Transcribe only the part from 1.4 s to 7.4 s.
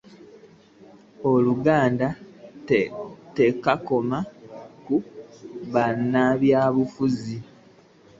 Uganda tekoma ku bannabyabufuzi